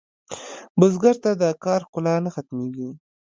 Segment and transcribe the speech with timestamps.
[0.79, 2.89] بزګر ته د کار ښکلا نه ختمېږي